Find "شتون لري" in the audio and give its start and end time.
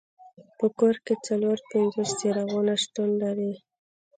2.83-3.53